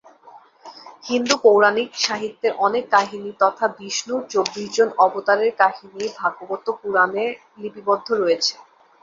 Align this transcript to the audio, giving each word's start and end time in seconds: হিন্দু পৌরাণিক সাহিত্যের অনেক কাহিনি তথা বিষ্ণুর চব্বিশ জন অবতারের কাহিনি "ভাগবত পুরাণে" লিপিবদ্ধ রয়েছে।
হিন্দু 1.05 1.35
পৌরাণিক 1.43 1.89
সাহিত্যের 2.05 2.53
অনেক 2.59 2.83
কাহিনি 2.91 3.31
তথা 3.41 3.65
বিষ্ণুর 3.77 4.21
চব্বিশ 4.29 4.67
জন 4.75 4.89
অবতারের 5.05 5.51
কাহিনি 5.61 6.03
"ভাগবত 6.19 6.65
পুরাণে" 6.79 7.25
লিপিবদ্ধ 7.57 8.07
রয়েছে। 8.15 8.53